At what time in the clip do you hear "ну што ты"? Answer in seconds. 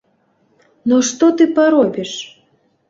0.93-1.49